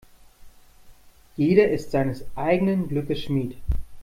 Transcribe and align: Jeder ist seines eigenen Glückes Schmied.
Jeder 1.37 1.69
ist 1.69 1.91
seines 1.91 2.25
eigenen 2.35 2.89
Glückes 2.89 3.21
Schmied. 3.21 3.55